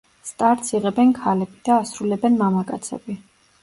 [0.29, 3.25] სტარტს იღებენ ქალები და ასრულებენ მამაკაცები.